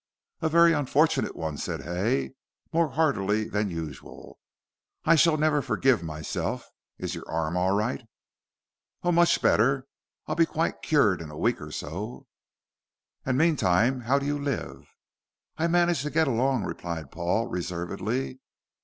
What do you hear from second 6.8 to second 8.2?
Is your arm all right?"